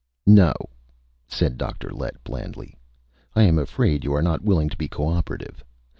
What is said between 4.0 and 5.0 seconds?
you are not willing to be